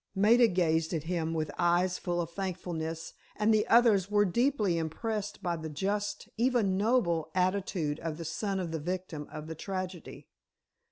Maida 0.15 0.47
gazed 0.47 0.95
at 0.95 1.03
him 1.03 1.31
with 1.31 1.51
eyes 1.59 1.99
full 1.99 2.21
of 2.21 2.31
thankfulness, 2.31 3.13
and 3.35 3.53
the 3.53 3.67
others 3.67 4.09
were 4.09 4.25
deeply 4.25 4.79
impressed 4.79 5.43
by 5.43 5.55
the 5.55 5.69
just, 5.69 6.27
even 6.37 6.75
noble, 6.75 7.29
attitude 7.35 7.99
of 7.99 8.17
the 8.17 8.25
son 8.25 8.59
of 8.59 8.71
the 8.71 8.79
victim 8.79 9.27
of 9.31 9.45
the 9.45 9.53
tragedy. 9.53 10.27